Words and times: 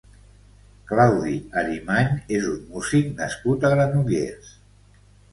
Claudi 0.91 1.33
Arimany 1.61 2.09
és 2.37 2.47
un 2.53 2.63
músic 2.69 3.11
nascut 3.19 3.67
a 3.69 3.71
Granollers. 3.75 4.49